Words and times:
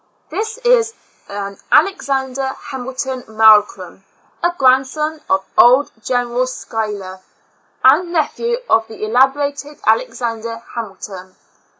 This 0.31 0.57
is 0.65 0.95
Alexander 1.29 2.47
Hamilton 2.71 3.21
Malcrum, 3.27 4.01
a 4.41 4.51
grandson 4.57 5.21
of 5.29 5.45
old 5.59 5.91
Gen. 6.03 6.29
Schuyler, 6.47 7.19
and 7.83 8.11
nephew 8.11 8.57
of 8.67 8.87
the 8.87 8.97
cele> 8.97 9.27
brated 9.27 9.79
Alexander 9.85 10.63
Hamilton. 10.73 11.35